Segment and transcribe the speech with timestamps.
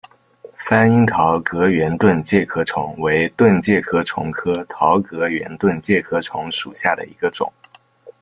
[0.67, 7.53] 番樱桃葛圆盾介壳虫为盾介壳虫科桃葛圆盾介壳虫属下的一个种。